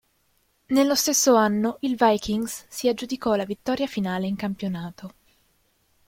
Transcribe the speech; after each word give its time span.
Nello 0.69 0.95
stesso 0.95 1.35
anno, 1.35 1.77
il 1.81 1.95
Viking 1.95 2.43
si 2.67 2.87
aggiudicò 2.87 3.35
la 3.35 3.45
vittoria 3.45 3.85
finale 3.85 4.25
in 4.25 4.35
campionato. 4.35 5.13